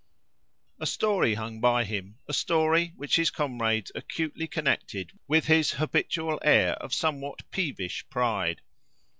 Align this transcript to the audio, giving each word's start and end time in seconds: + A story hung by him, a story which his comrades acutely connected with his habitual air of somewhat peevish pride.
+ 0.41 0.79
A 0.79 0.87
story 0.87 1.35
hung 1.35 1.59
by 1.61 1.83
him, 1.83 2.17
a 2.27 2.33
story 2.33 2.91
which 2.95 3.17
his 3.17 3.29
comrades 3.29 3.91
acutely 3.93 4.47
connected 4.47 5.11
with 5.27 5.45
his 5.45 5.73
habitual 5.73 6.39
air 6.43 6.73
of 6.81 6.91
somewhat 6.91 7.47
peevish 7.51 8.09
pride. 8.09 8.61